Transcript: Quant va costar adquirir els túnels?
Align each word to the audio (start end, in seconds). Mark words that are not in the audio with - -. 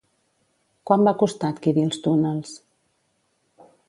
Quant 0.91 1.03
va 1.07 1.13
costar 1.23 1.51
adquirir 1.53 1.83
els 1.89 2.01
túnels? 2.07 2.57